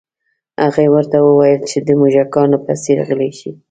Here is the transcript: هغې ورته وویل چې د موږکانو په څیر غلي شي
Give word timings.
هغې 0.63 0.85
ورته 0.95 1.17
وویل 1.21 1.61
چې 1.69 1.77
د 1.87 1.89
موږکانو 1.99 2.57
په 2.65 2.73
څیر 2.83 2.97
غلي 3.07 3.31
شي 3.39 3.51